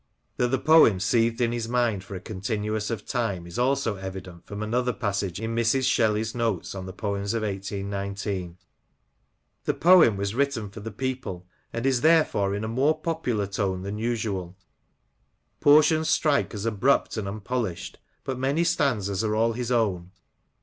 [0.37, 4.47] "That the poem seethed in his mind for a continuance of time is also evident
[4.47, 5.83] from another passage in Mrs.
[5.83, 8.57] Shelley's note on the poems of 18 19:
[9.65, 13.45] —The poem was written for the people, and is therefore in a more popu lar
[13.45, 14.57] tone than usual;
[15.59, 20.09] portions strike as abrupt and unpolished, but many stanzas are all his own.